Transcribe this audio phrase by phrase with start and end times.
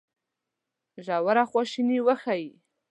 [1.05, 2.49] ژوره خواشیني وښيي.